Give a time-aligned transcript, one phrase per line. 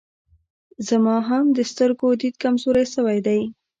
[0.87, 3.41] زما هم د سترګو ديد کمزوری سوی دی